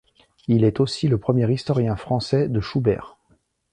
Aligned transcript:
Il 0.47 0.63
est 0.63 0.79
aussi 0.79 1.07
le 1.07 1.19
premier 1.19 1.45
historien 1.53 1.95
français 1.95 2.49
de 2.49 2.59
Schubert. 2.59 3.17